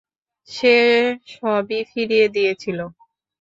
সে 0.49 0.75
সবই 1.33 1.79
ফিরিয়ে 1.91 2.27
দিয়েছিল। 2.35 2.79